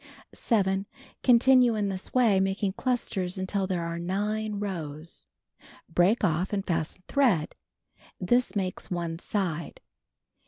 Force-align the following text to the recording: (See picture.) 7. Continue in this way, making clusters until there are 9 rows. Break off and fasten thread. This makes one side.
(See 0.01 0.07
picture.) 0.07 0.19
7. 0.33 0.85
Continue 1.21 1.75
in 1.75 1.89
this 1.89 2.11
way, 2.11 2.39
making 2.39 2.73
clusters 2.73 3.37
until 3.37 3.67
there 3.67 3.83
are 3.83 3.99
9 3.99 4.55
rows. 4.59 5.27
Break 5.87 6.23
off 6.23 6.51
and 6.51 6.65
fasten 6.65 7.03
thread. 7.07 7.53
This 8.19 8.55
makes 8.55 8.89
one 8.89 9.19
side. 9.19 9.79